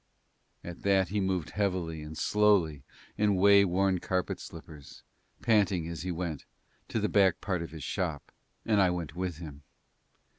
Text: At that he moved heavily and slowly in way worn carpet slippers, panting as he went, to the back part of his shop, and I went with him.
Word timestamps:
At 0.63 0.81
that 0.81 1.09
he 1.09 1.19
moved 1.21 1.51
heavily 1.51 2.01
and 2.01 2.17
slowly 2.17 2.81
in 3.19 3.35
way 3.35 3.63
worn 3.63 3.99
carpet 3.99 4.39
slippers, 4.39 5.03
panting 5.43 5.87
as 5.87 6.01
he 6.01 6.11
went, 6.11 6.43
to 6.87 6.99
the 6.99 7.07
back 7.07 7.39
part 7.39 7.61
of 7.61 7.69
his 7.69 7.83
shop, 7.83 8.31
and 8.65 8.81
I 8.81 8.89
went 8.89 9.15
with 9.15 9.37
him. 9.37 9.61